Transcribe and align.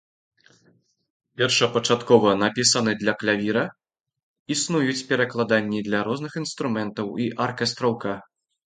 Першапачаткова 1.41 2.33
напісаны 2.43 2.91
для 3.03 3.13
клавіра, 3.21 3.63
існуюць 4.57 4.99
перакладанні 5.13 5.79
для 5.91 5.99
розных 6.11 6.31
інструментаў 6.45 7.07
і 7.25 7.35
аркестроўка. 7.49 8.11